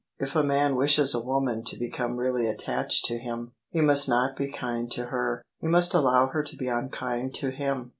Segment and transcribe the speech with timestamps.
[0.17, 4.35] If a man wishes a woman to become really attached to him, he must not
[4.35, 7.89] be kind to her— ^he must allow her to be unkind to him.